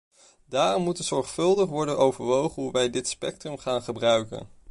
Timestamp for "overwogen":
1.97-2.61